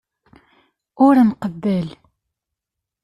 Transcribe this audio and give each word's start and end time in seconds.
Ur 1.05 1.15
nqebbel. 1.29 1.87